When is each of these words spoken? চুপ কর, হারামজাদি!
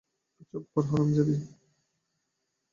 চুপ 0.49 0.63
কর, 0.71 0.83
হারামজাদি! 0.89 1.35